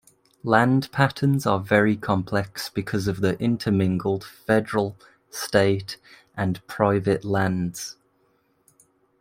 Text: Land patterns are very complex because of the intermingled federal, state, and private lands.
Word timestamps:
Land 0.43 0.91
patterns 0.91 1.45
are 1.45 1.59
very 1.59 1.95
complex 1.95 2.69
because 2.69 3.07
of 3.07 3.21
the 3.21 3.37
intermingled 3.39 4.23
federal, 4.23 4.97
state, 5.29 5.97
and 6.35 6.59
private 6.65 7.23
lands. 7.23 7.97